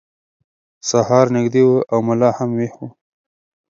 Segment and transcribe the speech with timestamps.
[0.89, 2.89] سهار نږدې و او ملا هم ویښ و.